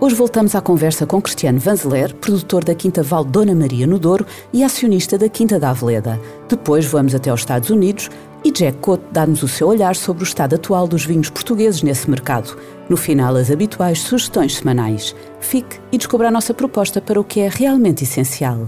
Hoje 0.00 0.16
voltamos 0.16 0.54
à 0.54 0.60
conversa 0.60 1.06
com 1.06 1.22
Cristiano 1.22 1.58
Vanzeler, 1.58 2.14
produtor 2.16 2.64
da 2.64 2.74
Quinta 2.74 3.02
Val 3.02 3.24
Dona 3.24 3.54
Maria 3.54 3.86
no 3.86 3.98
Douro 3.98 4.26
e 4.52 4.62
acionista 4.62 5.16
da 5.16 5.28
Quinta 5.28 5.58
da 5.58 5.70
Aveleda. 5.70 6.20
Depois 6.48 6.84
vamos 6.84 7.14
até 7.14 7.30
aos 7.30 7.40
Estados 7.40 7.70
Unidos 7.70 8.10
e 8.44 8.50
Jack 8.50 8.78
Cote 8.78 9.04
dá-nos 9.12 9.42
o 9.42 9.48
seu 9.48 9.68
olhar 9.68 9.94
sobre 9.94 10.24
o 10.24 10.26
estado 10.26 10.56
atual 10.56 10.88
dos 10.88 11.06
vinhos 11.06 11.30
portugueses 11.30 11.82
nesse 11.82 12.10
mercado. 12.10 12.58
No 12.88 12.96
final, 12.96 13.36
as 13.36 13.50
habituais 13.50 14.00
sugestões 14.00 14.56
semanais. 14.56 15.14
Fique 15.40 15.78
e 15.90 15.96
descubra 15.96 16.28
a 16.28 16.30
nossa 16.30 16.52
proposta 16.52 17.00
para 17.00 17.18
o 17.18 17.24
que 17.24 17.40
é 17.40 17.48
realmente 17.48 18.02
essencial. 18.02 18.66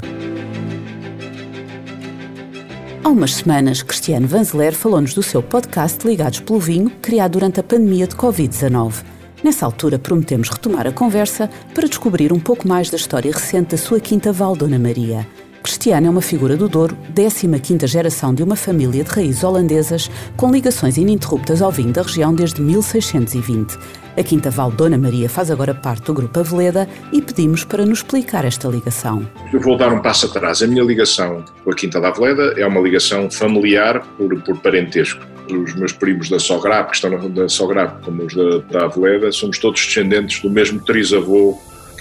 Há 3.05 3.09
umas 3.09 3.34
semanas, 3.34 3.83
Cristiano 3.83 4.27
Vanzeler 4.27 4.75
falou-nos 4.75 5.12
do 5.12 5.23
seu 5.23 5.43
podcast 5.43 6.06
Ligados 6.06 6.41
pelo 6.41 6.59
Vinho, 6.59 6.91
criado 7.03 7.33
durante 7.33 7.61
a 7.61 7.62
pandemia 7.62 8.06
de 8.06 8.17
Covid-19. 8.17 9.16
Nessa 9.43 9.67
altura, 9.67 9.98
prometemos 9.98 10.48
retomar 10.48 10.87
a 10.87 10.92
conversa 10.92 11.51
para 11.75 11.89
descobrir 11.89 12.33
um 12.33 12.41
pouco 12.41 12.67
mais 12.67 12.91
da 12.91 12.97
história 12.97 13.31
recente 13.31 13.70
da 13.70 13.77
sua 13.77 14.01
quinta 14.01 14.33
Val 14.33 14.56
Dona 14.56 14.78
Maria. 14.78 15.27
Cristiano 15.62 16.06
é 16.06 16.11
uma 16.11 16.23
figura 16.23 16.56
do 16.56 16.69
Douro, 16.69 16.97
15ª 17.12 17.87
geração 17.89 18.33
de 18.33 18.43
uma 18.43 18.55
família 18.55 19.03
de 19.03 19.11
raízes 19.11 19.43
holandesas 19.43 20.09
com 20.37 20.51
ligações 20.51 20.97
ininterruptas 20.97 21.61
ao 21.61 21.73
vinho 21.73 21.93
da 21.93 22.03
região 22.03 22.33
desde 22.33 22.62
1620. 22.62 23.77
A 24.17 24.23
Quinta 24.23 24.48
Val 24.48 24.70
Dona 24.70 24.97
Maria 24.97 25.28
faz 25.28 25.50
agora 25.50 25.75
parte 25.75 26.06
do 26.06 26.15
Grupo 26.15 26.39
Aveleda 26.39 26.89
e 27.12 27.21
pedimos 27.21 27.65
para 27.65 27.84
nos 27.84 27.98
explicar 27.98 28.45
esta 28.45 28.69
ligação. 28.69 29.28
Eu 29.53 29.61
vou 29.61 29.77
dar 29.77 29.93
um 29.93 30.00
passo 30.00 30.27
atrás. 30.27 30.62
A 30.62 30.67
minha 30.67 30.84
ligação 30.84 31.45
com 31.65 31.71
a 31.71 31.75
Quinta 31.75 32.00
da 32.00 32.09
Aveleda 32.09 32.55
é 32.56 32.67
uma 32.67 32.81
ligação 32.81 33.31
familiar 33.31 34.00
por, 34.17 34.41
por 34.43 34.56
parentesco. 34.59 35.21
Os 35.50 35.75
meus 35.75 35.92
primos 35.92 36.28
da 36.28 36.39
Sograp, 36.39 36.91
que 36.91 36.97
estão 36.97 37.11
na, 37.11 37.28
da 37.28 37.48
Sograp, 37.48 38.02
como 38.05 38.25
os 38.25 38.34
da, 38.34 38.58
da 38.70 38.84
Aveleda, 38.86 39.30
somos 39.33 39.58
todos 39.58 39.84
descendentes 39.84 40.41
do 40.41 40.50
mesmo 40.50 40.80
trisavô 40.80 41.58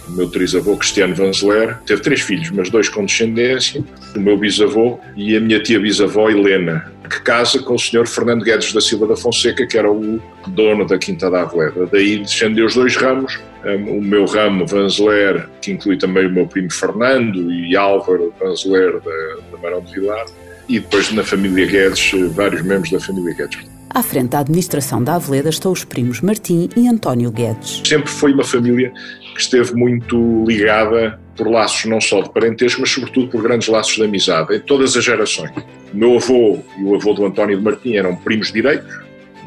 o 0.08 0.12
meu 0.12 0.30
trisavô, 0.30 0.78
Cristiano 0.78 1.16
Vanzeler, 1.16 1.80
teve 1.86 2.02
três 2.02 2.22
filhos, 2.22 2.52
mas 2.52 2.70
dois 2.70 2.90
com 2.90 3.06
descendência, 3.06 3.84
o 4.16 4.20
meu 4.20 4.38
bisavô 4.38 5.00
e 5.16 5.36
a 5.36 5.40
minha 5.40 5.62
tia 5.62 5.80
bisavó, 5.80 6.30
Helena, 6.30 6.92
que 7.10 7.22
casa 7.22 7.60
com 7.60 7.76
o 7.76 7.80
senhor 7.80 8.08
Fernando 8.08 8.44
Guedes 8.44 8.74
da 8.74 8.82
Silva 8.82 9.08
da 9.08 9.16
Fonseca, 9.16 9.66
que 9.66 9.78
era 9.78 9.92
o 9.92 10.22
dono 10.48 10.86
da 10.86 10.98
Quinta 10.98 11.30
da 11.30 11.42
Aveleda. 11.42 11.88
Daí 11.92 12.20
descendeu 12.20 12.66
os 12.66 12.76
dois 12.76 12.96
ramos, 12.96 13.40
o 13.64 14.02
meu 14.02 14.26
ramo 14.26 14.66
Vanzeler, 14.68 15.48
que 15.62 15.72
inclui 15.72 15.98
também 15.98 16.28
o 16.28 16.32
meu 16.32 16.48
primo 16.48 16.72
Fernando 16.72 17.52
e 17.52 17.76
Álvaro 17.76 18.34
Vanzeler 18.40 19.00
da, 19.02 19.52
da 19.52 19.58
Marão 19.62 19.82
de 19.82 19.94
Vilar, 19.94 20.26
e 20.68 20.80
depois 20.80 21.12
na 21.12 21.24
família 21.24 21.66
Guedes, 21.66 22.12
vários 22.32 22.62
membros 22.62 22.92
da 22.92 23.00
família 23.00 23.34
Guedes. 23.34 23.60
À 23.90 24.04
frente 24.04 24.32
da 24.32 24.40
administração 24.40 25.02
da 25.02 25.16
Aveleda 25.16 25.50
estão 25.50 25.72
os 25.72 25.86
primos 25.86 26.20
Martim 26.20 26.70
e 26.76 26.88
António 26.88 27.32
Guedes. 27.32 27.82
Sempre 27.86 28.10
foi 28.10 28.34
uma 28.34 28.44
família 28.44 28.92
que 29.34 29.42
esteve 29.42 29.74
muito 29.74 30.44
ligada 30.46 31.18
por 31.36 31.48
laços 31.48 31.86
não 31.86 32.02
só 32.02 32.22
de 32.22 32.30
parentesco, 32.30 32.82
mas 32.82 32.90
sobretudo 32.90 33.30
por 33.30 33.42
grandes 33.42 33.68
laços 33.68 33.96
de 33.96 34.04
amizade, 34.04 34.56
em 34.56 34.60
todas 34.60 34.98
as 34.98 35.04
gerações. 35.04 35.52
O 35.94 35.98
meu 35.98 36.18
avô 36.18 36.60
e 36.78 36.84
o 36.84 36.96
avô 36.96 37.14
do 37.14 37.26
António 37.26 37.58
de 37.58 37.64
Martim 37.64 37.94
eram 37.94 38.16
primos 38.16 38.52
direitos, 38.52 38.94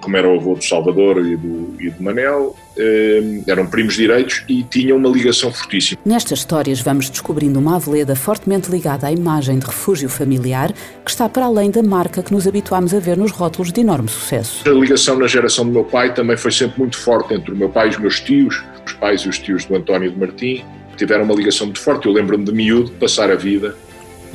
como 0.01 0.17
era 0.17 0.29
o 0.29 0.37
avô 0.37 0.55
do 0.55 0.65
Salvador 0.65 1.25
e 1.25 1.37
do, 1.37 1.75
e 1.81 1.91
do 1.91 2.03
Manel, 2.03 2.57
eh, 2.77 3.43
eram 3.47 3.67
primos 3.67 3.95
direitos 3.95 4.45
e 4.49 4.63
tinham 4.63 4.97
uma 4.97 5.09
ligação 5.09 5.53
fortíssima. 5.53 6.01
Nestas 6.05 6.41
histórias 6.41 6.81
vamos 6.81 7.11
descobrindo 7.11 7.59
uma 7.59 7.77
Aveleda 7.77 8.15
fortemente 8.15 8.71
ligada 8.71 9.07
à 9.07 9.13
imagem 9.13 9.59
de 9.59 9.67
refúgio 9.67 10.09
familiar 10.09 10.73
que 11.05 11.11
está 11.11 11.29
para 11.29 11.47
além 11.47 11.71
da 11.71 11.83
marca 11.83 12.23
que 12.23 12.33
nos 12.33 12.47
habituámos 12.47 12.95
a 12.95 13.01
ver 13.01 13.17
nos 13.17 13.33
rótulos 13.33 13.73
de 13.73 13.81
enorme 13.81 14.09
sucesso. 14.09 14.69
A 14.69 14.73
ligação 14.73 15.19
na 15.19 15.27
geração 15.27 15.65
do 15.65 15.73
meu 15.73 15.85
pai 15.85 16.15
também 16.15 16.37
foi 16.37 16.53
sempre 16.53 16.79
muito 16.79 16.97
forte 16.97 17.35
entre 17.35 17.53
o 17.53 17.57
meu 17.57 17.69
pai 17.69 17.89
e 17.89 17.91
os 17.91 17.99
meus 17.99 18.21
tios, 18.21 18.63
os 18.87 18.93
pais 18.95 19.23
e 19.23 19.29
os 19.29 19.39
tios 19.39 19.65
do 19.65 19.77
António 19.77 20.11
de 20.11 20.19
Martim, 20.19 20.65
tiveram 20.97 21.25
uma 21.25 21.35
ligação 21.35 21.67
muito 21.67 21.81
forte. 21.81 22.07
Eu 22.07 22.13
lembro-me 22.13 22.45
de 22.45 22.53
miúdo 22.53 22.91
passar 22.93 23.31
a 23.31 23.37
vida 23.37 23.75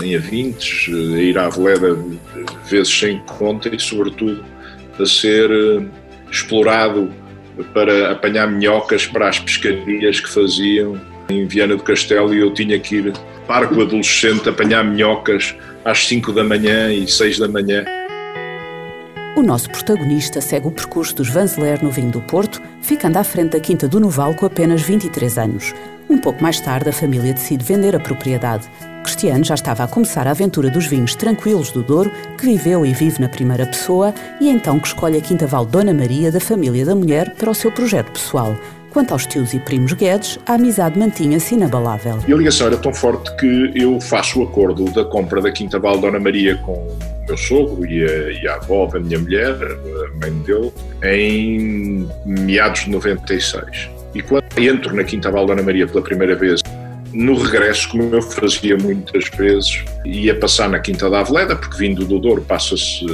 em 0.01 0.15
Avintes, 0.15 0.89
a 0.89 1.19
ir 1.19 1.37
à 1.37 1.45
Aveleda 1.45 1.97
vezes 2.65 2.97
sem 2.97 3.19
conta 3.19 3.73
e, 3.73 3.79
sobretudo, 3.79 4.43
a 4.99 5.05
ser 5.05 5.49
eh, 5.51 5.85
explorado 6.31 7.11
para 7.73 8.11
apanhar 8.11 8.47
minhocas 8.47 9.05
para 9.05 9.29
as 9.29 9.39
pescarias 9.39 10.19
que 10.19 10.29
faziam 10.29 10.99
em 11.29 11.45
Viana 11.45 11.75
do 11.75 11.83
Castelo 11.83 12.33
e 12.33 12.39
eu 12.39 12.53
tinha 12.53 12.79
que 12.79 12.95
ir 12.95 13.13
parco 13.47 13.81
adolescente 13.81 14.49
apanhar 14.49 14.83
minhocas 14.83 15.55
às 15.85 16.07
5 16.07 16.31
da 16.31 16.43
manhã 16.43 16.91
e 16.91 17.07
6 17.07 17.39
da 17.39 17.47
manhã. 17.47 17.85
O 19.35 19.41
nosso 19.41 19.69
protagonista 19.69 20.39
segue 20.39 20.67
o 20.67 20.71
percurso 20.71 21.15
dos 21.15 21.29
Vanzeler 21.29 21.83
no 21.83 21.89
vinho 21.89 22.11
do 22.11 22.21
Porto, 22.21 22.61
ficando 22.81 23.17
à 23.17 23.23
frente 23.23 23.51
da 23.51 23.59
Quinta 23.59 23.87
do 23.87 23.99
Noval 23.99 24.35
com 24.35 24.45
apenas 24.45 24.81
23 24.81 25.37
anos. 25.39 25.73
Um 26.09 26.19
pouco 26.19 26.41
mais 26.41 26.59
tarde, 26.59 26.89
a 26.89 26.93
família 26.93 27.33
decide 27.33 27.63
vender 27.63 27.95
a 27.95 27.99
propriedade. 27.99 28.69
Cristiano 29.03 29.43
já 29.43 29.53
estava 29.53 29.83
a 29.83 29.87
começar 29.87 30.27
a 30.27 30.31
aventura 30.31 30.69
dos 30.69 30.87
vinhos 30.87 31.13
tranquilos 31.13 31.71
do 31.71 31.83
Douro, 31.83 32.11
que 32.37 32.45
viveu 32.45 32.85
e 32.85 32.93
vive 32.93 33.21
na 33.21 33.29
primeira 33.29 33.65
pessoa, 33.65 34.13
e 34.39 34.49
é 34.49 34.51
então 34.51 34.79
que 34.79 34.87
escolhe 34.87 35.17
a 35.17 35.21
Quinta 35.21 35.45
Val 35.45 35.65
Dona 35.65 35.93
Maria 35.93 36.31
da 36.31 36.39
família 36.39 36.85
da 36.85 36.95
mulher 36.95 37.35
para 37.35 37.51
o 37.51 37.53
seu 37.53 37.71
projeto 37.71 38.11
pessoal. 38.11 38.55
Quanto 38.91 39.11
aos 39.11 39.25
tios 39.25 39.53
e 39.53 39.59
primos 39.59 39.93
Guedes, 39.93 40.39
a 40.45 40.53
amizade 40.53 40.97
mantinha-se 40.97 41.55
inabalável. 41.55 42.19
E 42.27 42.31
a 42.31 42.35
ligação 42.35 42.67
era 42.67 42.77
tão 42.77 42.93
forte 42.93 43.35
que 43.37 43.71
eu 43.75 43.99
faço 43.99 44.39
o 44.39 44.43
acordo 44.43 44.85
da 44.91 45.03
compra 45.03 45.41
da 45.41 45.51
Quinta 45.51 45.79
Val 45.79 45.97
Dona 45.97 46.19
Maria 46.19 46.55
com 46.57 46.73
o 46.73 46.97
meu 47.27 47.35
sogro 47.35 47.85
e 47.85 48.05
a, 48.05 48.31
e 48.31 48.47
a 48.47 48.55
avó 48.55 48.85
da 48.85 48.99
minha 48.99 49.19
mulher, 49.19 49.55
a 49.55 50.17
mãe 50.19 50.31
dele, 50.43 50.71
em 51.03 52.07
meados 52.25 52.85
de 52.85 52.91
96. 52.91 53.89
E 54.13 54.21
quando 54.21 54.43
entro 54.57 54.95
na 54.95 55.03
Quinta 55.03 55.31
Val 55.31 55.47
Dona 55.47 55.63
Maria 55.63 55.87
pela 55.87 56.03
primeira 56.03 56.35
vez, 56.35 56.61
no 57.13 57.35
regresso, 57.35 57.89
como 57.89 58.03
eu 58.13 58.21
fazia 58.21 58.75
muitas 58.75 59.29
vezes, 59.29 59.85
ia 60.03 60.35
passar 60.37 60.67
na 60.67 60.79
Quinta 60.79 61.09
da 61.09 61.19
Aveleda, 61.19 61.55
porque 61.55 61.77
vindo 61.77 62.05
do 62.05 62.19
Douro 62.19 62.41
passa-se 62.41 63.05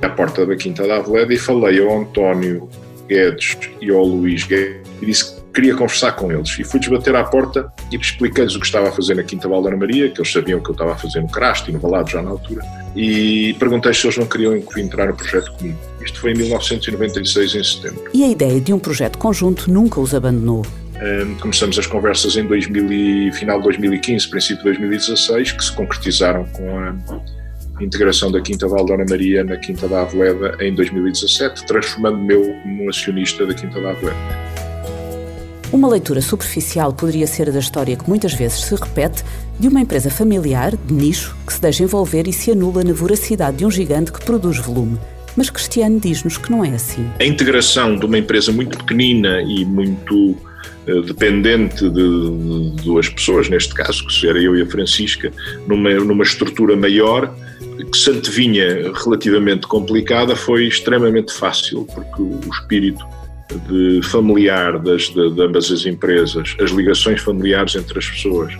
à 0.00 0.08
porta 0.08 0.46
da 0.46 0.54
Quinta 0.54 0.86
da 0.86 0.96
Aveleda, 0.96 1.34
e 1.34 1.38
falei 1.38 1.80
ao 1.82 2.02
António 2.02 2.68
Guedes 3.08 3.56
e 3.80 3.90
ao 3.90 4.04
Luís 4.04 4.44
Guedes 4.44 4.86
e 5.00 5.06
disse 5.06 5.34
que 5.34 5.42
queria 5.54 5.74
conversar 5.74 6.12
com 6.12 6.30
eles. 6.30 6.56
E 6.58 6.64
fui-lhes 6.64 6.88
bater 6.88 7.16
à 7.16 7.24
porta 7.24 7.72
e 7.90 7.96
expliquei-lhes 7.96 8.54
o 8.54 8.60
que 8.60 8.66
estava 8.66 8.88
a 8.88 8.92
fazer 8.92 9.14
na 9.14 9.22
Quinta 9.22 9.48
Val 9.48 9.62
Dona 9.62 9.76
Maria, 9.76 10.10
que 10.10 10.20
eles 10.20 10.30
sabiam 10.30 10.60
que 10.60 10.68
eu 10.68 10.72
estava 10.72 10.92
a 10.92 10.96
fazer 10.96 11.20
no 11.20 11.28
Crasto 11.28 11.70
e 11.70 11.72
no 11.72 11.80
Valado 11.80 12.10
já 12.10 12.22
na 12.22 12.30
altura, 12.30 12.62
e 12.94 13.54
perguntei 13.58 13.92
se 13.92 14.06
eles 14.06 14.18
não 14.18 14.26
queriam 14.26 14.56
entrar 14.76 15.06
no 15.06 15.14
projeto 15.14 15.52
comigo. 15.52 15.78
Isto 16.04 16.20
foi 16.20 16.32
em 16.32 16.36
1996, 16.36 17.54
em 17.54 17.64
setembro. 17.64 18.10
E 18.14 18.22
a 18.22 18.28
ideia 18.28 18.60
de 18.60 18.72
um 18.72 18.78
projeto 18.78 19.18
conjunto 19.18 19.70
nunca 19.70 20.00
os 20.00 20.14
abandonou. 20.14 20.64
Começamos 21.40 21.78
as 21.78 21.86
conversas 21.86 22.36
em 22.36 22.46
2000 22.46 22.92
e, 22.92 23.32
final 23.32 23.58
de 23.58 23.64
2015, 23.64 24.28
princípio 24.28 24.58
de 24.58 24.64
2016, 24.64 25.52
que 25.52 25.64
se 25.64 25.72
concretizaram 25.72 26.44
com 26.46 26.78
a 26.78 27.82
integração 27.82 28.32
da 28.32 28.40
Quinta 28.40 28.66
Val 28.66 28.84
Dona 28.86 29.04
Maria 29.08 29.44
na 29.44 29.56
Quinta 29.56 29.86
da 29.86 30.02
Aveleda 30.02 30.56
em 30.60 30.74
2017, 30.74 31.66
transformando-me 31.66 32.34
eu 32.34 32.54
como 32.62 32.88
acionista 32.88 33.46
da 33.46 33.52
Quinta 33.52 33.80
da 33.80 33.90
Aveleda. 33.90 34.16
Uma 35.72 35.88
leitura 35.88 36.22
superficial 36.22 36.92
poderia 36.92 37.26
ser 37.26 37.50
da 37.52 37.58
história 37.58 37.96
que 37.96 38.08
muitas 38.08 38.32
vezes 38.32 38.60
se 38.60 38.74
repete 38.74 39.22
de 39.58 39.68
uma 39.68 39.80
empresa 39.80 40.08
familiar, 40.08 40.74
de 40.76 40.94
nicho, 40.94 41.36
que 41.46 41.52
se 41.52 41.60
deixa 41.60 41.82
envolver 41.82 42.26
e 42.26 42.32
se 42.32 42.50
anula 42.52 42.82
na 42.82 42.92
voracidade 42.92 43.58
de 43.58 43.66
um 43.66 43.70
gigante 43.70 44.12
que 44.12 44.24
produz 44.24 44.58
volume. 44.58 44.98
Mas 45.36 45.50
Cristiano 45.50 46.00
diz-nos 46.00 46.38
que 46.38 46.50
não 46.50 46.64
é 46.64 46.70
assim. 46.70 47.06
A 47.20 47.24
integração 47.24 47.96
de 47.96 48.06
uma 48.06 48.16
empresa 48.16 48.50
muito 48.52 48.78
pequenina 48.78 49.42
e 49.42 49.66
muito 49.66 50.34
dependente 51.06 51.88
de, 51.88 51.90
de, 51.90 52.82
duas 52.82 53.08
pessoas, 53.08 53.48
neste 53.48 53.74
caso, 53.74 54.06
que 54.06 54.28
era 54.28 54.38
eu 54.38 54.56
e 54.56 54.62
a 54.62 54.66
Francisca, 54.66 55.32
numa, 55.66 55.90
numa 55.94 56.22
estrutura 56.22 56.76
maior, 56.76 57.34
que 57.90 57.96
se 57.98 58.10
antevinha 58.10 58.92
relativamente 58.92 59.66
complicada, 59.66 60.34
foi 60.36 60.66
extremamente 60.66 61.32
fácil, 61.32 61.86
porque 61.94 62.22
o 62.22 62.40
espírito 62.52 63.04
de 63.68 64.00
familiar 64.02 64.78
das, 64.78 65.08
de, 65.08 65.30
de 65.30 65.42
ambas 65.42 65.70
as 65.70 65.86
empresas, 65.86 66.56
as 66.60 66.70
ligações 66.70 67.20
familiares 67.20 67.74
entre 67.76 67.98
as 67.98 68.08
pessoas, 68.08 68.52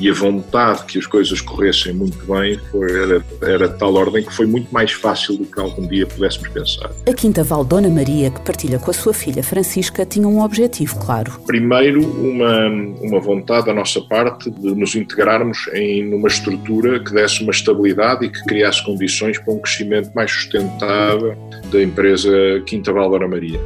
e 0.00 0.08
a 0.08 0.12
vontade 0.12 0.84
que 0.84 0.98
as 0.98 1.06
coisas 1.06 1.40
corressem 1.40 1.92
muito 1.92 2.18
bem 2.26 2.58
foi, 2.70 2.90
era, 2.90 3.24
era 3.42 3.68
de 3.68 3.78
tal 3.78 3.94
ordem 3.94 4.24
que 4.24 4.32
foi 4.32 4.46
muito 4.46 4.72
mais 4.72 4.92
fácil 4.92 5.36
do 5.36 5.44
que 5.44 5.60
algum 5.60 5.86
dia 5.86 6.06
pudéssemos 6.06 6.48
pensar. 6.48 6.90
A 7.06 7.12
Quinta 7.12 7.42
Val 7.42 7.64
Dona 7.64 7.88
Maria, 7.88 8.30
que 8.30 8.40
partilha 8.40 8.78
com 8.78 8.90
a 8.90 8.94
sua 8.94 9.12
filha 9.12 9.42
Francisca, 9.42 10.04
tinha 10.04 10.26
um 10.26 10.40
objetivo 10.40 10.98
claro. 10.98 11.32
Primeiro, 11.46 12.00
uma, 12.00 12.68
uma 13.00 13.20
vontade 13.20 13.66
da 13.66 13.74
nossa 13.74 14.00
parte 14.02 14.50
de 14.50 14.74
nos 14.74 14.94
integrarmos 14.94 15.68
em 15.72 16.12
uma 16.12 16.28
estrutura 16.28 17.00
que 17.00 17.12
desse 17.12 17.42
uma 17.42 17.52
estabilidade 17.52 18.26
e 18.26 18.30
que 18.30 18.42
criasse 18.44 18.84
condições 18.84 19.38
para 19.38 19.54
um 19.54 19.58
crescimento 19.58 20.10
mais 20.14 20.30
sustentável 20.30 21.36
da 21.70 21.82
empresa 21.82 22.30
Quinta 22.66 22.92
Val 22.92 23.10
Dona 23.10 23.28
Maria. 23.28 23.60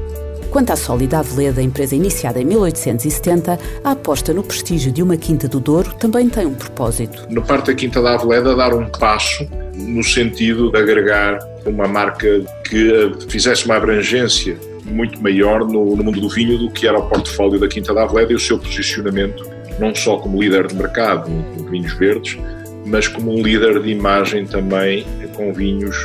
Quanto 0.52 0.70
à 0.70 0.76
Sólida 0.76 1.20
Aveleda, 1.20 1.62
empresa 1.62 1.96
iniciada 1.96 2.38
em 2.38 2.44
1870, 2.44 3.58
a 3.82 3.92
aposta 3.92 4.34
no 4.34 4.42
prestígio 4.42 4.92
de 4.92 5.02
uma 5.02 5.16
Quinta 5.16 5.48
do 5.48 5.58
Douro 5.58 5.94
também 5.94 6.28
tem 6.28 6.44
um 6.44 6.52
propósito. 6.52 7.26
No 7.30 7.40
parte 7.40 7.68
da 7.68 7.74
Quinta 7.74 8.02
da 8.02 8.16
Aveleda, 8.16 8.54
dar 8.54 8.74
um 8.74 8.84
passo 8.84 9.48
no 9.74 10.04
sentido 10.04 10.70
de 10.70 10.76
agregar 10.76 11.38
uma 11.64 11.88
marca 11.88 12.44
que 12.68 13.14
fizesse 13.30 13.64
uma 13.64 13.76
abrangência 13.76 14.54
muito 14.84 15.22
maior 15.22 15.60
no, 15.60 15.96
no 15.96 16.04
mundo 16.04 16.20
do 16.20 16.28
vinho 16.28 16.58
do 16.58 16.70
que 16.70 16.86
era 16.86 16.98
o 16.98 17.08
portfólio 17.08 17.58
da 17.58 17.66
Quinta 17.66 17.94
da 17.94 18.02
Aveleda 18.02 18.32
e 18.32 18.36
o 18.36 18.38
seu 18.38 18.58
posicionamento 18.58 19.50
não 19.78 19.94
só 19.94 20.18
como 20.18 20.38
líder 20.38 20.66
de 20.66 20.74
mercado 20.74 21.30
de 21.56 21.62
vinhos 21.70 21.94
verdes, 21.94 22.38
mas 22.84 23.08
como 23.08 23.32
um 23.32 23.40
líder 23.40 23.82
de 23.82 23.88
imagem 23.88 24.44
também 24.44 25.06
com 25.34 25.50
vinhos 25.54 25.96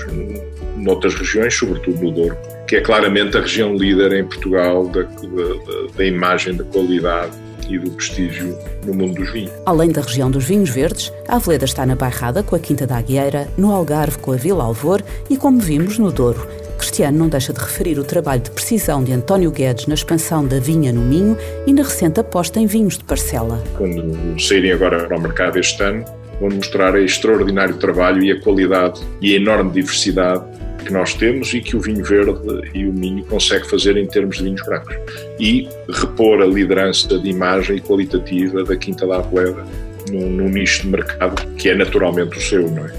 noutras 0.77 1.15
regiões, 1.15 1.53
sobretudo 1.53 2.01
no 2.01 2.11
Douro 2.11 2.37
que 2.67 2.75
é 2.75 2.81
claramente 2.81 3.37
a 3.37 3.41
região 3.41 3.75
líder 3.75 4.13
em 4.13 4.25
Portugal 4.25 4.87
da, 4.87 5.03
da, 5.03 5.97
da 5.97 6.05
imagem, 6.05 6.55
da 6.55 6.65
qualidade 6.65 7.31
e 7.69 7.77
do 7.77 7.91
prestígio 7.91 8.57
no 8.85 8.93
mundo 8.93 9.15
dos 9.15 9.31
vinhos. 9.31 9.51
Além 9.65 9.89
da 9.89 10.01
região 10.01 10.29
dos 10.29 10.43
vinhos 10.43 10.69
verdes, 10.69 11.11
a 11.27 11.35
Aveleda 11.35 11.65
está 11.65 11.85
na 11.85 11.95
Bairrada 11.95 12.43
com 12.43 12.55
a 12.55 12.59
Quinta 12.59 12.85
da 12.85 12.97
Agueira, 12.97 13.47
no 13.57 13.71
Algarve 13.71 14.17
com 14.19 14.31
a 14.31 14.35
Vila 14.35 14.63
Alvor 14.63 15.01
e, 15.29 15.37
como 15.37 15.59
vimos, 15.59 15.97
no 15.97 16.11
Douro. 16.11 16.47
Cristiano 16.77 17.17
não 17.17 17.27
deixa 17.27 17.51
de 17.51 17.59
referir 17.59 17.97
o 17.97 18.03
trabalho 18.03 18.41
de 18.41 18.51
precisão 18.51 19.03
de 19.03 19.11
António 19.11 19.51
Guedes 19.51 19.87
na 19.87 19.95
expansão 19.95 20.45
da 20.45 20.59
vinha 20.59 20.93
no 20.93 21.01
Minho 21.01 21.37
e 21.65 21.73
na 21.73 21.83
recente 21.83 22.19
aposta 22.19 22.59
em 22.59 22.67
vinhos 22.67 22.97
de 22.97 23.03
parcela. 23.03 23.61
Quando 23.77 24.39
saírem 24.39 24.71
agora 24.71 25.05
para 25.05 25.17
o 25.17 25.21
mercado 25.21 25.57
este 25.57 25.81
ano, 25.83 26.05
vão 26.39 26.51
mostrar 26.51 26.95
a 26.95 27.01
extraordinário 27.01 27.77
trabalho 27.77 28.23
e 28.23 28.31
a 28.31 28.39
qualidade 28.39 29.01
e 29.21 29.33
a 29.33 29.37
enorme 29.37 29.71
diversidade 29.71 30.43
que 30.87 30.93
nós 30.93 31.13
temos 31.13 31.53
e 31.53 31.59
que 31.59 31.75
o 31.75 31.81
vinho 31.81 32.03
verde 32.03 32.39
e 32.73 32.87
o 32.87 32.93
Minho 32.93 33.23
consegue 33.25 33.69
fazer 33.69 33.97
em 33.97 34.07
termos 34.07 34.37
de 34.37 34.43
vinhos 34.45 34.65
brancos. 34.65 34.95
E 35.37 35.67
repor 35.89 36.41
a 36.41 36.45
liderança 36.45 37.19
de 37.19 37.29
imagem 37.29 37.79
qualitativa 37.79 38.63
da 38.63 38.75
Quinta 38.75 39.05
da 39.05 39.17
Aveleda 39.17 39.65
num, 40.09 40.29
num 40.29 40.49
nicho 40.49 40.83
de 40.83 40.87
mercado 40.87 41.45
que 41.55 41.69
é 41.69 41.75
naturalmente 41.75 42.37
o 42.37 42.41
seu, 42.41 42.71
não 42.71 42.85
é? 42.85 42.93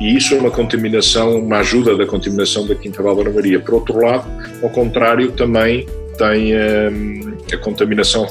E 0.00 0.16
isso 0.16 0.34
é 0.34 0.38
uma 0.38 0.50
contaminação, 0.50 1.38
uma 1.38 1.58
ajuda 1.58 1.96
da 1.96 2.06
contaminação 2.06 2.66
da 2.66 2.74
Quinta 2.74 3.02
da 3.02 3.30
Maria. 3.30 3.58
Por 3.60 3.74
outro 3.74 4.00
lado, 4.00 4.28
ao 4.62 4.70
contrário, 4.70 5.32
também 5.32 5.86
tem 6.16 6.54
hum, 6.54 7.36
a 7.52 7.56
contaminação 7.56 8.26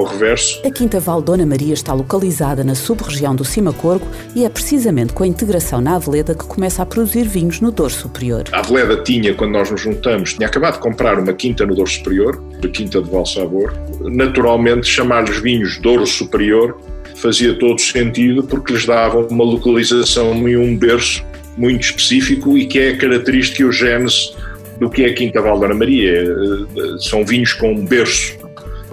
ao 0.00 0.06
reverso. 0.06 0.60
A 0.64 0.70
Quinta 0.70 1.00
Val 1.00 1.22
Dona 1.22 1.46
Maria 1.46 1.74
está 1.74 1.92
localizada 1.92 2.62
na 2.62 2.74
sub-região 2.74 3.34
do 3.34 3.44
Cimacorgo 3.44 4.06
e 4.34 4.44
é 4.44 4.48
precisamente 4.48 5.12
com 5.12 5.22
a 5.22 5.26
integração 5.26 5.80
na 5.80 5.96
Aveleda 5.96 6.34
que 6.34 6.44
começa 6.44 6.82
a 6.82 6.86
produzir 6.86 7.24
vinhos 7.24 7.60
no 7.60 7.70
Douro 7.70 7.92
Superior. 7.92 8.44
A 8.52 8.60
Aveleda 8.60 8.96
tinha, 9.02 9.34
quando 9.34 9.52
nós 9.52 9.70
nos 9.70 9.80
juntamos, 9.80 10.34
tinha 10.34 10.46
acabado 10.46 10.74
de 10.74 10.80
comprar 10.80 11.18
uma 11.18 11.32
quinta 11.32 11.64
no 11.64 11.74
Douro 11.74 11.90
Superior, 11.90 12.42
a 12.62 12.68
Quinta 12.68 13.02
de 13.02 13.10
Valsabor. 13.10 13.74
Naturalmente, 14.00 14.86
chamar-lhes 14.86 15.38
vinhos 15.38 15.78
Douro 15.78 16.06
Superior 16.06 16.78
fazia 17.16 17.54
todo 17.58 17.80
sentido 17.80 18.42
porque 18.42 18.72
lhes 18.72 18.84
dava 18.84 19.20
uma 19.26 19.44
localização 19.44 20.48
e 20.48 20.56
um 20.56 20.76
berço 20.76 21.24
muito 21.56 21.82
específico 21.82 22.56
e 22.58 22.66
que 22.66 22.78
é 22.78 22.90
a 22.90 22.98
característica 22.98 23.62
e 23.62 23.64
o 23.64 23.72
gênese 23.72 24.34
do 24.78 24.90
que 24.90 25.04
é 25.04 25.06
a 25.06 25.14
Quinta 25.14 25.40
Val 25.40 25.58
Dona 25.58 25.74
Maria. 25.74 26.22
Eh, 26.22 26.98
são 27.00 27.24
vinhos 27.24 27.54
com 27.54 27.84
berço 27.84 28.35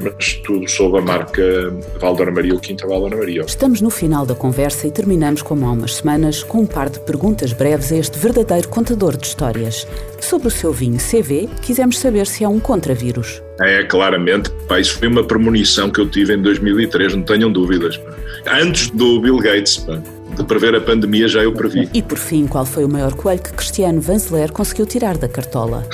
mas 0.03 0.33
tudo 0.45 0.67
sob 0.69 0.97
a 0.97 1.01
marca 1.01 1.73
Valdora 1.99 2.31
Maria 2.31 2.53
ou 2.53 2.59
Quinta 2.59 2.87
Valdora 2.87 3.15
Maria. 3.17 3.41
Estamos 3.41 3.81
no 3.81 3.89
final 3.89 4.25
da 4.25 4.35
conversa 4.35 4.87
e 4.87 4.91
terminamos, 4.91 5.41
como 5.41 5.65
há 5.65 5.71
umas 5.71 5.95
semanas, 5.95 6.43
com 6.43 6.59
um 6.59 6.65
par 6.65 6.89
de 6.89 6.99
perguntas 6.99 7.53
breves 7.53 7.91
a 7.91 7.97
este 7.97 8.17
verdadeiro 8.17 8.67
contador 8.67 9.17
de 9.17 9.27
histórias. 9.27 9.87
Sobre 10.19 10.47
o 10.47 10.51
seu 10.51 10.71
vinho 10.71 10.97
CV, 10.97 11.49
quisemos 11.61 11.99
saber 11.99 12.27
se 12.27 12.43
é 12.43 12.47
um 12.47 12.59
contravírus. 12.59 13.41
É, 13.61 13.83
claramente. 13.83 14.49
Pá, 14.67 14.79
isso 14.79 14.97
foi 14.97 15.07
uma 15.07 15.23
premonição 15.23 15.89
que 15.89 15.99
eu 15.99 16.09
tive 16.09 16.33
em 16.33 16.41
2003, 16.41 17.15
não 17.15 17.23
tenham 17.23 17.51
dúvidas. 17.51 17.97
Pá. 17.97 18.13
Antes 18.59 18.89
do 18.89 19.21
Bill 19.21 19.37
Gates, 19.39 19.77
pá 19.77 20.01
de 20.35 20.43
prever 20.43 20.75
a 20.75 20.81
pandemia 20.81 21.27
já 21.27 21.43
eu 21.43 21.53
previ. 21.53 21.87
E 21.93 22.01
por 22.01 22.17
fim, 22.17 22.47
qual 22.47 22.65
foi 22.65 22.83
o 22.83 22.89
maior 22.89 23.13
coelho 23.13 23.41
que 23.41 23.53
Cristiano 23.53 24.01
Vanzeler 24.01 24.51
conseguiu 24.51 24.85
tirar 24.85 25.17
da 25.17 25.27
cartola? 25.27 25.87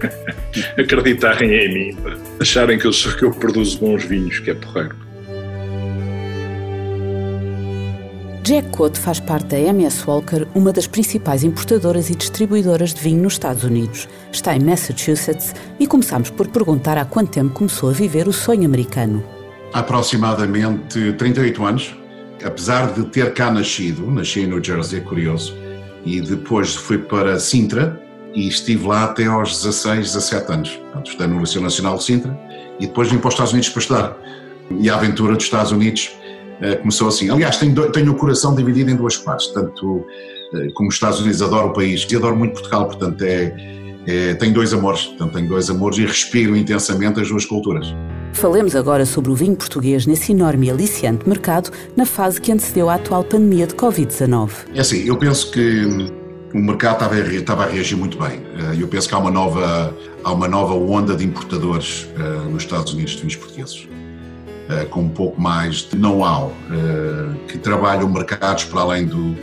Acreditarem 0.78 1.52
em 1.52 1.74
mim, 1.74 1.98
acharem 2.40 2.78
que 2.78 2.86
eu, 2.86 2.92
sou, 2.92 3.12
que 3.12 3.24
eu 3.24 3.30
produzo 3.30 3.78
bons 3.78 4.04
vinhos, 4.04 4.38
que 4.38 4.50
é 4.50 4.54
porreiro. 4.54 4.94
Jack 8.42 8.68
Cote 8.68 9.00
faz 9.00 9.18
parte 9.18 9.48
da 9.48 9.58
MS 9.58 10.04
Walker, 10.06 10.46
uma 10.54 10.72
das 10.72 10.86
principais 10.86 11.42
importadoras 11.42 12.10
e 12.10 12.14
distribuidoras 12.14 12.94
de 12.94 13.00
vinho 13.00 13.22
nos 13.22 13.32
Estados 13.32 13.64
Unidos. 13.64 14.08
Está 14.30 14.54
em 14.54 14.60
Massachusetts 14.60 15.52
e 15.80 15.86
começamos 15.86 16.30
por 16.30 16.46
perguntar 16.46 16.96
há 16.96 17.04
quanto 17.04 17.32
tempo 17.32 17.52
começou 17.52 17.90
a 17.90 17.92
viver 17.92 18.28
o 18.28 18.32
sonho 18.32 18.64
americano. 18.64 19.24
Há 19.72 19.80
aproximadamente 19.80 21.12
38 21.14 21.64
anos 21.64 21.96
apesar 22.44 22.92
de 22.92 23.04
ter 23.06 23.32
cá 23.32 23.50
nascido, 23.50 24.10
nasci 24.10 24.40
em 24.40 24.46
New 24.46 24.62
Jersey, 24.62 24.98
é 24.98 25.02
curioso, 25.02 25.54
e 26.04 26.20
depois 26.20 26.74
fui 26.74 26.98
para 26.98 27.38
Sintra 27.38 28.00
e 28.36 28.46
estive 28.46 28.86
lá 28.86 29.04
até 29.04 29.24
aos 29.24 29.62
16, 29.62 30.12
17 30.12 30.52
anos. 30.52 30.70
Portanto, 30.76 31.06
estudei 31.06 31.26
no 31.26 31.40
Liceu 31.40 31.62
Nacional 31.62 31.96
de 31.96 32.04
Sintra 32.04 32.38
e 32.78 32.86
depois 32.86 33.10
vim 33.10 33.16
para 33.16 33.28
os 33.28 33.34
Estados 33.34 33.52
Unidos 33.52 33.70
para 33.70 33.80
estudar. 33.80 34.16
E 34.78 34.90
a 34.90 34.94
aventura 34.94 35.34
dos 35.34 35.44
Estados 35.44 35.72
Unidos 35.72 36.14
uh, 36.60 36.78
começou 36.80 37.08
assim. 37.08 37.30
Aliás, 37.30 37.56
tenho, 37.56 37.90
tenho 37.90 38.12
o 38.12 38.14
coração 38.14 38.54
dividido 38.54 38.90
em 38.90 38.94
duas 38.94 39.16
partes, 39.16 39.46
tanto 39.48 39.86
uh, 39.86 40.72
como 40.74 40.90
os 40.90 40.94
Estados 40.94 41.20
Unidos 41.20 41.40
adoro 41.40 41.68
o 41.68 41.72
país 41.72 42.06
e 42.08 42.16
adoro 42.16 42.36
muito 42.36 42.52
Portugal, 42.52 42.84
portanto 42.84 43.22
é, 43.22 43.54
é, 44.06 44.34
tenho 44.34 44.52
dois 44.52 44.74
amores, 44.74 45.06
portanto 45.06 45.32
tenho 45.32 45.48
dois 45.48 45.70
amores 45.70 45.96
e 45.96 46.04
respiro 46.04 46.54
intensamente 46.54 47.18
as 47.18 47.28
duas 47.28 47.46
culturas. 47.46 47.86
Falemos 48.34 48.76
agora 48.76 49.06
sobre 49.06 49.30
o 49.30 49.34
vinho 49.34 49.56
português 49.56 50.04
nesse 50.04 50.32
enorme 50.32 50.66
e 50.66 50.70
aliciante 50.70 51.26
mercado 51.26 51.70
na 51.96 52.04
fase 52.04 52.38
que 52.38 52.52
antecedeu 52.52 52.90
a 52.90 52.96
atual 52.96 53.24
pandemia 53.24 53.66
de 53.66 53.74
Covid-19. 53.74 54.50
É 54.74 54.80
assim, 54.80 55.06
eu 55.08 55.16
penso 55.16 55.50
que 55.50 56.25
o 56.54 56.58
mercado 56.58 57.04
estava 57.34 57.64
a, 57.64 57.66
reagir 57.66 57.96
muito 57.96 58.18
bem. 58.18 58.40
Eh, 58.58 58.82
eu 58.82 58.88
penso 58.88 59.08
que 59.08 59.14
há 59.14 59.18
uma 59.18 59.30
nova, 59.30 59.94
há 60.24 60.32
uma 60.32 60.48
nova 60.48 60.74
onda 60.74 61.14
de 61.14 61.24
importadores 61.24 62.06
uh, 62.16 62.48
nos 62.48 62.62
Estados 62.62 62.92
Unidos 62.92 63.12
de 63.12 63.20
vinhos 63.20 63.36
portugueses, 63.36 63.84
uh, 63.84 64.86
com 64.88 65.02
um 65.02 65.08
pouco 65.08 65.40
mais 65.40 65.88
de 65.88 65.96
know-how, 65.96 66.52
que 67.48 67.58
trabalham 67.58 68.08
mercados 68.08 68.64
para 68.64 68.80
além 68.80 69.06
do, 69.06 69.36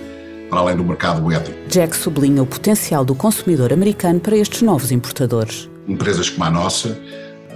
para 0.49 0.59
além 0.59 0.75
do 0.75 0.83
mercado 0.83 1.31
ético. 1.31 1.57
Jack 1.67 1.95
sublinha 1.95 2.41
o 2.41 2.45
potencial 2.45 3.05
do 3.05 3.15
consumidor 3.15 3.71
americano 3.71 4.19
para 4.19 4.35
estes 4.35 4.61
novos 4.61 4.91
importadores. 4.91 5.69
Empresas 5.87 6.29
como 6.29 6.45
a 6.45 6.49
nossa, 6.49 6.97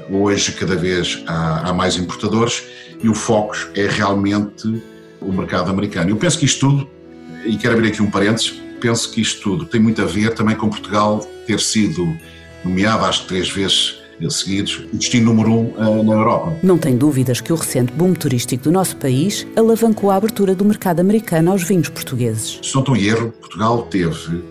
Hoje, 0.10 0.54
cada 0.54 0.76
vez 0.76 1.22
há, 1.28 1.70
há 1.70 1.74
mais 1.74 1.98
importadores 1.98 2.64
e 3.04 3.10
o 3.10 3.14
foco 3.14 3.56
é 3.76 3.88
realmente 3.88 4.82
o 5.22 5.32
mercado 5.34 5.70
americano. 5.70 6.10
Eu 6.10 6.16
penso 6.16 6.40
que 6.40 6.46
isto 6.46 6.70
tudo, 6.70 6.90
e 7.46 7.58
quero 7.58 7.74
abrir 7.76 7.90
aqui 7.90 8.02
um 8.02 8.10
parênteses, 8.10 8.62
penso 8.80 9.12
que 9.12 9.22
isto 9.22 9.42
tudo 9.42 9.66
tem 9.66 9.80
muito 9.82 10.02
a 10.02 10.06
ver 10.06 10.34
também 10.34 10.56
com 10.56 10.70
Portugal 10.70 11.20
ter 11.46 11.60
sido 11.60 12.18
nomeado, 12.64 13.06
acho 13.06 13.24
que 13.24 13.28
três 13.28 13.50
vezes 13.50 13.98
seguidos, 14.30 14.80
o 14.92 14.98
destino 14.98 15.28
número 15.28 15.52
um 15.52 15.74
uh, 15.78 16.04
na 16.04 16.14
Europa. 16.14 16.58
Não 16.64 16.78
tem 16.78 16.98
dúvidas 16.98 17.40
que 17.40 17.54
o 17.54 17.56
recente 17.56 17.92
boom 17.94 18.14
turístico 18.14 18.64
do 18.64 18.72
nosso 18.72 18.98
país 18.98 19.46
alavancou 19.56 20.10
a 20.10 20.16
abertura 20.16 20.56
do 20.56 20.66
mercado 20.66 21.00
americano 21.00 21.52
aos 21.52 21.64
vinhos 21.64 21.88
portugueses. 21.90 22.60
Se 22.64 22.74
não 22.74 22.82
estou 22.82 22.96
em 22.96 23.04
erro, 23.04 23.32
Portugal 23.40 23.84
teve 23.84 24.44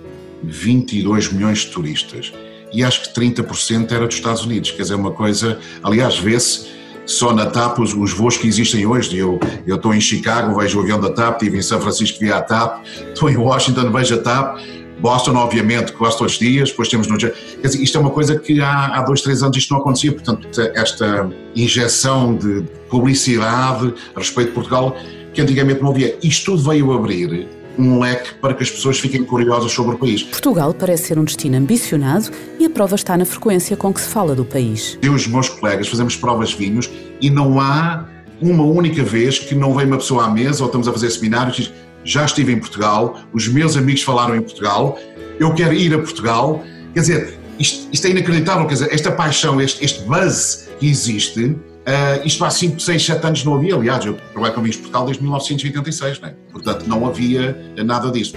22 0.45 1.33
milhões 1.33 1.59
de 1.61 1.71
turistas 1.71 2.33
e 2.73 2.85
acho 2.85 3.03
que 3.03 3.21
30% 3.21 3.91
era 3.91 4.07
dos 4.07 4.17
Estados 4.17 4.45
Unidos. 4.45 4.71
Quer 4.71 4.83
dizer, 4.83 4.95
uma 4.95 5.11
coisa. 5.11 5.59
Aliás, 5.83 6.19
vê-se 6.19 6.69
só 7.07 7.33
na 7.33 7.47
TAP 7.47 7.79
os, 7.79 7.95
os, 7.95 8.13
voos 8.13 8.37
que 8.37 8.49
existem 8.49 8.85
hoje. 8.85 9.17
Eu, 9.17 9.39
estou 9.67 9.95
em 9.95 10.01
Chicago, 10.01 10.59
vejo 10.59 10.79
o 10.79 10.83
avião 10.83 11.01
da 11.01 11.11
TAP, 11.11 11.41
estive 11.41 11.59
em 11.59 11.63
São 11.63 11.81
Francisco, 11.81 12.19
vi 12.19 12.33
a 12.33 12.43
TAP, 12.43 12.85
estou 13.15 13.31
em 13.31 13.37
Washington, 13.37 13.91
vejo 13.91 14.17
a 14.17 14.19
TAP. 14.19 14.59
Boston, 14.99 15.37
obviamente, 15.37 15.93
quase 15.93 16.17
todos 16.17 16.33
os 16.33 16.39
dias, 16.39 16.71
depois 16.71 16.89
temos 16.89 17.07
no 17.07 17.19
Quer 17.19 17.35
dizer, 17.63 17.83
isto 17.83 17.99
é 17.99 18.01
uma 18.01 18.11
coisa 18.11 18.39
que 18.39 18.63
há, 18.63 18.99
há 18.99 19.03
dois, 19.03 19.21
três 19.21 19.43
anos 19.43 19.55
isto 19.57 19.73
não 19.75 19.81
acontecia, 19.81 20.11
portanto, 20.11 20.49
esta 20.75 21.31
injeção 21.55 22.35
de 22.35 22.65
publicidade 22.89 23.93
a 24.15 24.19
respeito 24.19 24.49
de 24.49 24.55
Portugal, 24.55 24.97
que 25.35 25.43
antigamente 25.43 25.83
não 25.83 25.91
havia. 25.91 26.17
Isto 26.23 26.53
tudo 26.53 26.71
veio 26.71 26.93
abrir 26.93 27.47
um 27.79 27.99
leque 27.99 28.35
para 28.35 28.55
que 28.55 28.63
as 28.63 28.71
pessoas 28.71 28.99
fiquem 28.99 29.25
curiosas 29.25 29.73
sobre 29.73 29.95
o 29.95 29.99
país. 29.99 30.23
Portugal 30.23 30.75
parece 30.75 31.05
ser 31.05 31.19
um 31.19 31.25
destino 31.25 31.57
ambicionado 31.57 32.31
e 32.59 32.65
a 32.65 32.71
prova 32.71 32.95
está 32.95 33.17
na 33.17 33.25
frequência 33.25 33.77
com 33.77 33.93
que 33.93 34.01
se 34.01 34.09
fala 34.09 34.35
do 34.35 34.45
país. 34.45 34.99
Eu 35.03 35.13
e 35.13 35.17
os 35.17 35.27
meus 35.27 35.49
colegas 35.49 35.89
fazemos 35.89 36.17
provas 36.17 36.53
vinhos 36.53 36.91
e 37.21 37.31
não 37.31 37.61
há 37.61 38.07
uma 38.41 38.65
única 38.65 39.03
vez 39.03 39.39
que 39.39 39.55
não 39.55 39.75
vem 39.75 39.87
uma 39.87 39.97
pessoa 39.97 40.25
à 40.25 40.31
mesa 40.31 40.63
ou 40.63 40.67
estamos 40.67 40.89
a 40.89 40.93
fazer 40.93 41.11
seminários 41.11 41.59
e 41.59 41.63
diz 41.63 41.73
já 42.07 42.25
estive 42.25 42.53
em 42.53 42.61
Portugal, 42.61 43.19
os 43.33 43.49
meus 43.49 43.77
amigos 43.77 44.03
falaram 44.03 44.37
em 44.37 44.41
Portugal, 44.41 44.97
eu 45.41 45.53
quero 45.55 45.75
ir 45.75 45.93
a 45.93 45.99
Portugal. 45.99 46.63
Quer 46.95 47.01
dizer, 47.01 47.39
isto, 47.59 47.89
isto 47.93 48.07
é 48.07 48.11
inacreditável, 48.11 48.65
quer 48.67 48.75
dizer, 48.75 48.95
esta 48.95 49.11
paixão, 49.11 49.61
este, 49.61 49.85
este 49.85 50.03
buzz 50.05 50.69
que 50.79 50.89
existe, 50.89 51.57
uh, 51.87 52.27
isto 52.27 52.45
há 52.45 52.51
5, 52.51 52.81
6, 52.81 53.05
7 53.05 53.27
anos 53.27 53.45
não 53.45 53.55
havia. 53.55 53.75
Aliás, 53.75 54.05
eu 54.05 54.15
trabalho 54.33 54.55
com 54.55 54.61
amigos 54.61 54.77
de 54.77 54.83
Portugal 54.83 55.05
desde 55.07 55.23
1986, 55.23 56.21
né? 56.21 56.35
portanto 56.53 56.87
não 56.87 57.07
havia 57.07 57.57
nada 57.85 58.11
disso. 58.11 58.35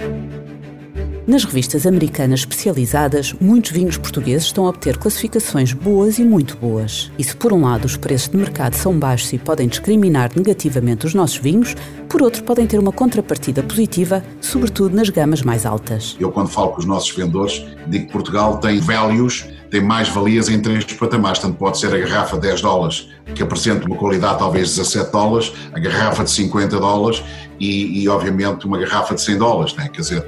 Nas 1.30 1.44
revistas 1.44 1.86
americanas 1.86 2.40
especializadas, 2.40 3.32
muitos 3.34 3.70
vinhos 3.70 3.96
portugueses 3.96 4.46
estão 4.46 4.66
a 4.66 4.70
obter 4.70 4.96
classificações 4.96 5.72
boas 5.72 6.18
e 6.18 6.24
muito 6.24 6.56
boas. 6.56 7.12
E 7.16 7.22
se 7.22 7.36
por 7.36 7.52
um 7.52 7.62
lado 7.62 7.84
os 7.84 7.96
preços 7.96 8.30
de 8.30 8.36
mercado 8.36 8.74
são 8.74 8.98
baixos 8.98 9.32
e 9.32 9.38
podem 9.38 9.68
discriminar 9.68 10.32
negativamente 10.34 11.06
os 11.06 11.14
nossos 11.14 11.36
vinhos, 11.36 11.76
por 12.08 12.20
outro 12.20 12.42
podem 12.42 12.66
ter 12.66 12.80
uma 12.80 12.90
contrapartida 12.90 13.62
positiva, 13.62 14.24
sobretudo 14.40 14.96
nas 14.96 15.08
gamas 15.08 15.42
mais 15.42 15.64
altas. 15.64 16.16
Eu 16.18 16.32
quando 16.32 16.48
falo 16.48 16.70
com 16.70 16.80
os 16.80 16.84
nossos 16.84 17.10
vendedores, 17.10 17.64
digo 17.86 18.06
que 18.06 18.12
Portugal 18.12 18.58
tem 18.58 18.80
values, 18.80 19.46
tem 19.70 19.80
mais 19.80 20.08
valias 20.08 20.48
em 20.48 20.60
três 20.60 20.84
patamares, 20.84 21.38
tanto 21.38 21.56
pode 21.56 21.78
ser 21.78 21.94
a 21.94 21.98
garrafa 21.98 22.36
de 22.36 22.42
10 22.48 22.60
dólares, 22.60 23.08
que 23.34 23.42
apresenta 23.42 23.86
uma 23.86 23.96
qualidade 23.96 24.38
talvez 24.38 24.76
17 24.76 25.12
dólares, 25.12 25.52
a 25.72 25.78
garrafa 25.78 26.24
de 26.24 26.30
50 26.30 26.78
dólares 26.78 27.22
e, 27.58 28.02
e 28.02 28.08
obviamente 28.08 28.66
uma 28.66 28.78
garrafa 28.78 29.14
de 29.14 29.22
100 29.22 29.38
dólares, 29.38 29.74
né? 29.76 29.88
quer 29.88 30.00
dizer, 30.00 30.26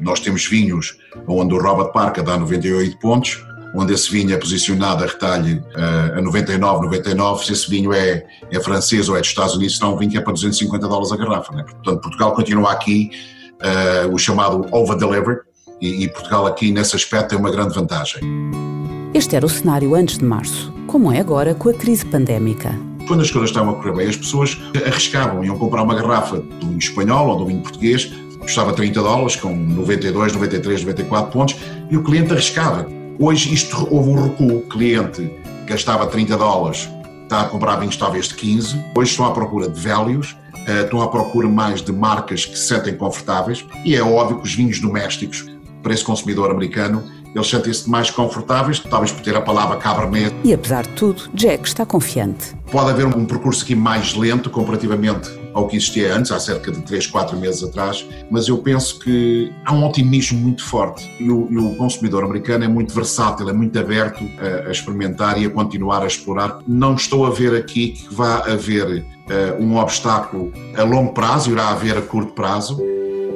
nós 0.00 0.20
temos 0.20 0.46
vinhos 0.46 0.96
onde 1.26 1.54
o 1.54 1.58
Robert 1.58 1.92
Parker 1.92 2.22
dá 2.22 2.36
98 2.36 2.98
pontos, 2.98 3.44
onde 3.74 3.92
esse 3.92 4.10
vinho 4.10 4.32
é 4.32 4.38
posicionado 4.38 5.02
a 5.02 5.06
retalho 5.08 5.62
uh, 5.74 6.18
a 6.18 6.22
99, 6.22 6.84
99, 6.84 7.44
se 7.44 7.52
esse 7.52 7.68
vinho 7.68 7.92
é, 7.92 8.24
é 8.50 8.60
francês 8.60 9.08
ou 9.08 9.16
é 9.16 9.20
dos 9.20 9.28
Estados 9.28 9.56
Unidos, 9.56 9.76
será 9.76 9.90
um 9.90 9.96
vinho 9.96 10.12
que 10.12 10.18
é 10.18 10.20
para 10.20 10.32
250 10.32 10.86
dólares 10.86 11.12
a 11.12 11.16
garrafa. 11.16 11.52
Né? 11.52 11.64
Portanto, 11.64 12.00
Portugal 12.00 12.32
continua 12.32 12.72
aqui 12.72 13.10
uh, 13.60 14.14
o 14.14 14.18
chamado 14.18 14.66
over-delivery 14.72 15.47
e, 15.80 16.04
e 16.04 16.08
Portugal 16.08 16.46
aqui 16.46 16.70
nesse 16.72 16.96
aspecto 16.96 17.30
tem 17.30 17.38
uma 17.38 17.50
grande 17.50 17.74
vantagem. 17.74 18.20
Este 19.14 19.36
era 19.36 19.46
o 19.46 19.48
cenário 19.48 19.94
antes 19.94 20.18
de 20.18 20.24
março. 20.24 20.72
Como 20.86 21.12
é 21.12 21.20
agora 21.20 21.54
com 21.54 21.68
a 21.68 21.74
crise 21.74 22.04
pandémica? 22.06 22.74
Quando 23.06 23.22
as 23.22 23.30
coisas 23.30 23.50
estavam 23.50 23.72
a 23.72 23.76
correr 23.76 23.96
bem, 23.96 24.08
as 24.08 24.16
pessoas 24.16 24.58
arriscavam, 24.86 25.44
iam 25.44 25.58
comprar 25.58 25.82
uma 25.82 25.94
garrafa 25.94 26.38
de 26.40 26.66
um 26.66 26.76
espanhol 26.76 27.28
ou 27.28 27.36
de 27.36 27.42
um 27.42 27.46
vinho 27.46 27.62
português 27.62 28.10
custava 28.48 28.72
30 28.72 29.02
dólares, 29.02 29.36
com 29.36 29.54
92, 29.54 30.32
93, 30.32 30.80
94 30.80 31.30
pontos, 31.30 31.56
e 31.90 31.96
o 31.96 32.02
cliente 32.02 32.32
arriscava. 32.32 32.88
Hoje 33.18 33.52
isto 33.52 33.86
houve 33.90 34.08
um 34.08 34.22
recuo, 34.22 34.58
o 34.58 34.62
cliente 34.62 35.30
gastava 35.66 36.06
30 36.06 36.36
dólares, 36.38 36.88
está 37.24 37.42
a 37.42 37.44
comprar 37.44 37.76
vinhos 37.76 37.96
talvez 37.96 38.28
de 38.28 38.34
15, 38.34 38.82
hoje 38.96 39.10
estão 39.10 39.26
à 39.26 39.32
procura 39.32 39.68
de 39.68 39.78
values, 39.78 40.34
eh, 40.66 40.82
estão 40.82 41.02
à 41.02 41.08
procura 41.08 41.46
mais 41.46 41.82
de 41.82 41.92
marcas 41.92 42.46
que 42.46 42.56
se 42.56 42.68
sentem 42.68 42.96
confortáveis, 42.96 43.66
e 43.84 43.94
é 43.94 44.02
óbvio 44.02 44.38
que 44.38 44.44
os 44.44 44.54
vinhos 44.54 44.80
domésticos, 44.80 45.44
para 45.82 45.92
esse 45.92 46.04
consumidor 46.04 46.50
americano, 46.50 47.02
eles 47.34 47.48
sentem-se 47.48 47.88
mais 47.88 48.10
confortáveis, 48.10 48.80
talvez 48.80 49.12
por 49.12 49.22
ter 49.22 49.36
a 49.36 49.40
palavra 49.40 49.76
Cabernet. 49.76 50.34
E 50.44 50.52
apesar 50.52 50.82
de 50.82 50.90
tudo, 50.90 51.28
Jack 51.34 51.68
está 51.68 51.84
confiante. 51.84 52.54
Pode 52.70 52.90
haver 52.90 53.06
um 53.06 53.24
percurso 53.24 53.64
aqui 53.64 53.74
mais 53.74 54.14
lento 54.14 54.50
comparativamente 54.50 55.30
ao 55.54 55.66
que 55.66 55.76
existia 55.76 56.14
antes, 56.14 56.30
há 56.30 56.38
cerca 56.38 56.70
de 56.70 56.80
3, 56.82 57.06
4 57.06 57.36
meses 57.36 57.62
atrás, 57.62 58.06
mas 58.30 58.48
eu 58.48 58.58
penso 58.58 58.98
que 59.00 59.52
há 59.64 59.72
um 59.72 59.84
otimismo 59.84 60.38
muito 60.38 60.64
forte 60.64 61.10
e 61.18 61.30
o, 61.30 61.48
e 61.50 61.56
o 61.56 61.74
consumidor 61.76 62.24
americano 62.24 62.64
é 62.64 62.68
muito 62.68 62.94
versátil, 62.94 63.48
é 63.48 63.52
muito 63.52 63.78
aberto 63.78 64.24
a, 64.38 64.68
a, 64.68 64.70
experimentar 64.70 65.40
e 65.40 65.46
a 65.46 65.50
continuar 65.50 66.02
a 66.02 66.06
explorar. 66.06 66.60
Não 66.66 66.94
estou 66.94 67.26
a 67.26 67.30
ver 67.30 67.54
aqui 67.56 67.88
que 67.88 68.14
vá 68.14 68.38
haver 68.46 69.04
uh, 69.04 69.62
um 69.62 69.76
obstáculo 69.76 70.52
a 70.76 70.82
longo 70.82 71.12
prazo, 71.12 71.50
irá 71.50 71.70
haver 71.70 71.96
a 71.96 72.02
curto 72.02 72.32
prazo. 72.32 72.80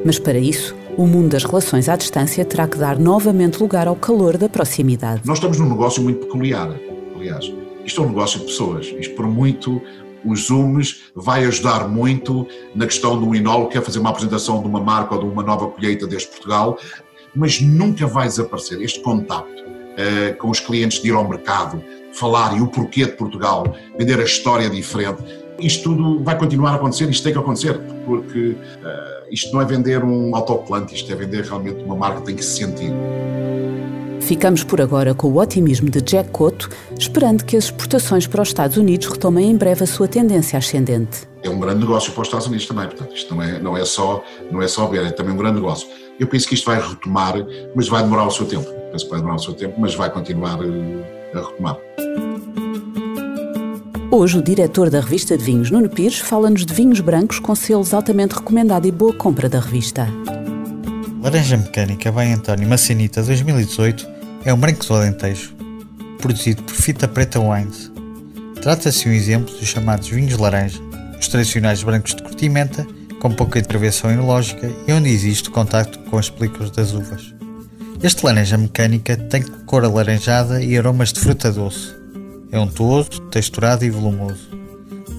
Mas 0.04 0.18
para 0.18 0.38
isso, 0.38 0.74
o 0.96 1.06
mundo 1.06 1.30
das 1.30 1.44
relações 1.44 1.88
à 1.88 1.96
distância 1.96 2.44
terá 2.44 2.68
que 2.68 2.76
dar 2.76 2.98
novamente 2.98 3.60
lugar 3.60 3.88
ao 3.88 3.96
calor 3.96 4.36
da 4.36 4.48
proximidade. 4.48 5.22
Nós 5.24 5.38
estamos 5.38 5.58
num 5.58 5.68
negócio 5.68 6.02
muito 6.02 6.26
peculiar, 6.26 6.70
aliás. 7.14 7.50
Isto 7.84 8.02
é 8.02 8.04
um 8.04 8.08
negócio 8.08 8.40
de 8.40 8.46
pessoas. 8.46 8.86
Isto, 8.86 9.14
por 9.14 9.26
muito 9.26 9.80
os 10.24 10.46
Zooms 10.46 11.04
vai 11.14 11.44
ajudar 11.44 11.88
muito 11.88 12.46
na 12.74 12.86
questão 12.86 13.20
do 13.20 13.34
enólogo 13.34 13.68
que 13.68 13.78
quer 13.78 13.84
fazer 13.84 13.98
uma 13.98 14.10
apresentação 14.10 14.60
de 14.60 14.68
uma 14.68 14.80
marca 14.80 15.14
ou 15.14 15.20
de 15.20 15.26
uma 15.26 15.42
nova 15.42 15.66
colheita 15.68 16.06
desde 16.06 16.28
Portugal, 16.28 16.78
mas 17.34 17.60
nunca 17.60 18.06
vai 18.06 18.28
desaparecer 18.28 18.80
este 18.80 19.00
contacto 19.00 19.62
uh, 19.62 20.36
com 20.38 20.50
os 20.50 20.60
clientes 20.60 21.02
de 21.02 21.08
ir 21.08 21.14
ao 21.14 21.28
mercado, 21.28 21.82
falar 22.12 22.56
e 22.56 22.60
o 22.60 22.68
porquê 22.68 23.04
de 23.04 23.12
Portugal, 23.12 23.64
vender 23.98 24.20
a 24.20 24.24
história 24.24 24.70
diferente. 24.70 25.22
Isto 25.58 25.90
tudo 25.90 26.22
vai 26.22 26.38
continuar 26.38 26.72
a 26.72 26.74
acontecer, 26.76 27.08
isto 27.10 27.24
tem 27.24 27.32
que 27.32 27.38
acontecer, 27.38 27.80
porque 28.04 28.50
uh, 28.50 29.21
isto 29.32 29.50
não 29.54 29.62
é 29.62 29.64
vender 29.64 30.04
um 30.04 30.36
autocolante, 30.36 30.94
isto 30.94 31.10
é 31.10 31.16
vender 31.16 31.42
realmente 31.42 31.82
uma 31.82 31.96
marca 31.96 32.20
que 32.20 32.26
tem 32.26 32.36
que 32.36 32.44
se 32.44 32.58
sentir. 32.58 32.92
Ficamos 34.20 34.62
por 34.62 34.80
agora 34.80 35.14
com 35.14 35.28
o 35.28 35.40
otimismo 35.40 35.90
de 35.90 36.00
Jack 36.00 36.30
Cotto, 36.30 36.68
esperando 36.96 37.44
que 37.44 37.56
as 37.56 37.64
exportações 37.64 38.26
para 38.26 38.42
os 38.42 38.48
Estados 38.48 38.76
Unidos 38.76 39.08
retomem 39.08 39.50
em 39.50 39.56
breve 39.56 39.82
a 39.82 39.86
sua 39.86 40.06
tendência 40.06 40.58
ascendente. 40.58 41.26
É 41.42 41.50
um 41.50 41.58
grande 41.58 41.80
negócio 41.80 42.12
para 42.12 42.20
os 42.22 42.28
Estados 42.28 42.46
Unidos 42.46 42.66
também, 42.66 42.86
portanto, 42.86 43.16
isto 43.16 43.34
não 43.34 43.42
é, 43.42 43.58
não 43.58 43.76
é, 43.76 43.84
só, 43.84 44.22
não 44.50 44.62
é 44.62 44.68
só 44.68 44.86
ver, 44.86 45.04
é 45.06 45.10
também 45.10 45.34
um 45.34 45.38
grande 45.38 45.56
negócio. 45.56 45.88
Eu 46.20 46.28
penso 46.28 46.46
que 46.46 46.54
isto 46.54 46.66
vai 46.66 46.80
retomar, 46.80 47.34
mas 47.74 47.88
vai 47.88 48.02
demorar 48.02 48.26
o 48.26 48.30
seu 48.30 48.46
tempo. 48.46 48.70
Penso 48.92 49.06
que 49.06 49.10
vai 49.10 49.18
demorar 49.18 49.36
o 49.36 49.42
seu 49.42 49.54
tempo, 49.54 49.74
mas 49.80 49.94
vai 49.94 50.10
continuar 50.10 50.58
eh, 50.62 51.38
a 51.38 51.40
retomar. 51.40 51.76
Hoje, 54.14 54.36
o 54.36 54.42
diretor 54.42 54.90
da 54.90 55.00
revista 55.00 55.38
de 55.38 55.42
vinhos, 55.42 55.70
Nuno 55.70 55.88
Pires, 55.88 56.18
fala-nos 56.18 56.66
de 56.66 56.74
vinhos 56.74 57.00
brancos 57.00 57.38
com 57.38 57.54
selos 57.54 57.94
altamente 57.94 58.34
recomendado 58.34 58.86
e 58.86 58.92
boa 58.92 59.14
compra 59.14 59.48
da 59.48 59.58
revista. 59.58 60.06
Laranja 61.22 61.56
Mecânica 61.56 62.12
by 62.12 62.30
António 62.30 62.68
Macinita 62.68 63.22
2018 63.22 64.06
é 64.44 64.52
um 64.52 64.58
branco 64.58 64.84
do 64.84 64.94
Alentejo, 64.94 65.54
produzido 66.18 66.62
por 66.62 66.74
Fita 66.74 67.08
Preta 67.08 67.40
Wines. 67.40 67.90
Trata-se 68.60 69.08
um 69.08 69.12
exemplo 69.12 69.56
dos 69.56 69.66
chamados 69.66 70.08
vinhos 70.08 70.36
laranja, 70.36 70.78
os 71.18 71.28
tradicionais 71.28 71.82
brancos 71.82 72.14
de 72.14 72.22
curtimenta, 72.22 72.86
com 73.18 73.30
pouca 73.30 73.58
intervenção 73.58 74.10
enológica 74.10 74.70
e 74.86 74.92
onde 74.92 75.08
existe 75.08 75.48
contacto 75.48 75.98
com 76.10 76.18
as 76.18 76.28
películas 76.28 76.70
das 76.70 76.92
uvas. 76.92 77.34
Este 78.02 78.26
laranja 78.26 78.58
mecânica 78.58 79.16
tem 79.16 79.42
cor 79.64 79.86
alaranjada 79.86 80.62
e 80.62 80.76
aromas 80.76 81.14
de 81.14 81.20
fruta 81.20 81.50
doce. 81.50 82.01
É 82.52 82.60
untuoso, 82.60 83.08
texturado 83.30 83.82
e 83.82 83.88
volumoso. 83.88 84.50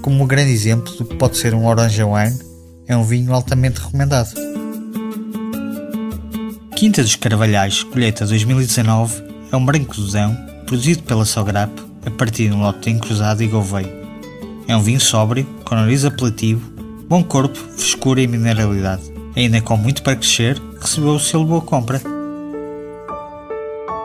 Como 0.03 0.23
um 0.23 0.27
grande 0.27 0.51
exemplo 0.51 0.93
do 0.93 1.03
que 1.03 1.15
pode 1.15 1.35
ser 1.35 1.55
um 1.55 1.65
Orange 1.65 2.03
Wine, 2.03 2.39
é 2.87 2.95
um 2.95 3.03
vinho 3.03 3.33
altamente 3.33 3.81
recomendado. 3.81 4.29
Quinta 6.75 7.01
dos 7.01 7.15
Carvalhais, 7.15 7.81
colheita 7.81 8.27
2019, 8.27 9.23
é 9.51 9.57
um 9.57 9.65
branco 9.65 9.95
dozão 9.95 10.37
produzido 10.67 11.01
pela 11.01 11.25
Sograp 11.25 11.71
a 12.05 12.11
partir 12.11 12.49
de 12.49 12.53
um 12.53 12.61
lote 12.61 12.91
encruzado 12.91 13.41
e 13.41 13.47
gouveio. 13.47 13.89
É 14.67 14.77
um 14.77 14.83
vinho 14.83 15.01
sóbrio, 15.01 15.43
com 15.65 15.73
nariz 15.73 16.05
apelativo, 16.05 16.71
bom 17.09 17.23
corpo, 17.23 17.57
frescura 17.57 18.21
e 18.21 18.27
mineralidade. 18.27 19.11
Ainda 19.35 19.59
com 19.59 19.75
muito 19.75 20.03
para 20.03 20.15
crescer, 20.15 20.61
recebeu 20.79 21.15
o 21.15 21.19
selo 21.19 21.45
Boa 21.45 21.61
Compra. 21.61 22.12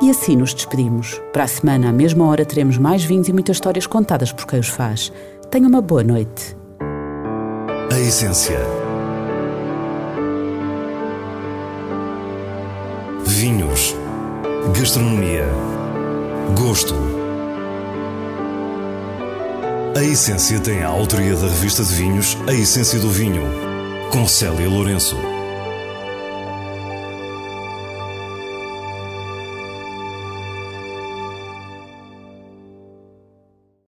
E 0.01 0.11
assim 0.11 0.37
nos 0.37 0.55
despedimos. 0.55 1.21
Para 1.33 1.45
a 1.45 1.49
semana, 1.49 1.89
à 1.89 1.93
mesma 1.93 2.27
hora, 2.27 2.45
teremos 2.45 2.79
mais 2.79 3.05
vinhos 3.05 3.29
e 3.29 3.33
muitas 3.33 3.57
histórias 3.57 3.87
contadas 3.87 4.33
por 4.33 4.47
quem 4.47 4.61
os 4.61 4.69
faz. 4.69 5.13
Tenha 5.51 5.67
uma 5.67 5.81
boa 5.81 6.05
noite. 6.05 6.57
A 7.91 7.99
essência 7.99 8.59
vinhos, 13.39 13.95
gastronomia, 14.77 15.47
gosto. 16.57 16.95
A 19.97 20.03
Essência 20.03 20.59
tem 20.59 20.83
a 20.83 20.89
autoria 20.89 21.37
da 21.37 21.47
revista 21.47 21.85
de 21.85 21.95
vinhos 21.95 22.37
A 22.49 22.53
Essência 22.53 22.99
do 22.99 23.11
Vinho, 23.11 23.43
com 24.11 24.27
Célia 24.27 24.69
Lourenço. 24.69 25.17